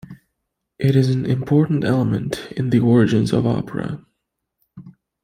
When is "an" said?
1.11-1.27